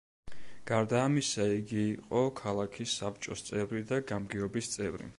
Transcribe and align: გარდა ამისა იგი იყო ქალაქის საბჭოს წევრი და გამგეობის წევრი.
გარდა 0.71 1.01
ამისა 1.09 1.45
იგი 1.59 1.83
იყო 1.91 2.23
ქალაქის 2.41 2.97
საბჭოს 3.03 3.49
წევრი 3.51 3.87
და 3.93 4.05
გამგეობის 4.15 4.77
წევრი. 4.79 5.09